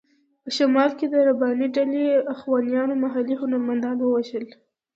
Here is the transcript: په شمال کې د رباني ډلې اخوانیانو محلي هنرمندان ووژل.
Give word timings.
په 0.43 0.49
شمال 0.57 0.91
کې 0.97 1.05
د 1.09 1.15
رباني 1.27 1.67
ډلې 1.75 2.05
اخوانیانو 2.35 2.93
محلي 3.03 3.35
هنرمندان 3.41 3.97
ووژل. 3.99 4.45